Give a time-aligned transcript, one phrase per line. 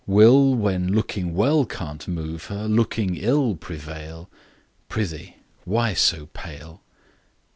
[0.07, 4.31] Will, when looking well can't move her, Looking ill prevail?
[4.89, 6.81] Prithee, why so pale